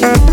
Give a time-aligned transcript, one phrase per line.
[0.00, 0.29] Thank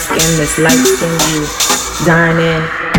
[0.00, 2.89] skin, this light skin you dine in.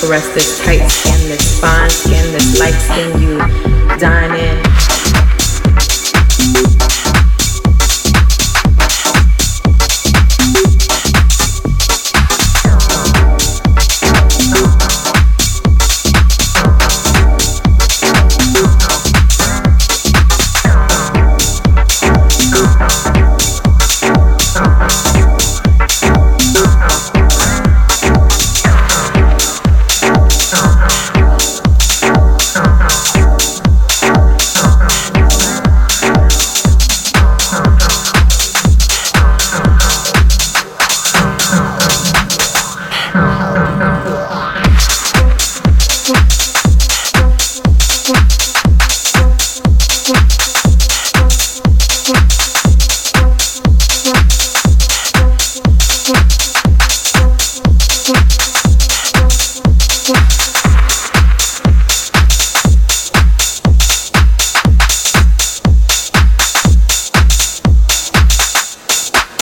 [0.00, 3.39] Caress this tight skin, this fine skin, this light skin you.